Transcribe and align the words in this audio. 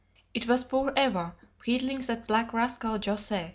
It 0.33 0.47
was 0.47 0.63
poor 0.63 0.91
Eva 0.97 1.35
wheedling 1.63 1.99
that 2.07 2.25
black 2.25 2.53
rascal 2.53 2.97
José. 2.97 3.49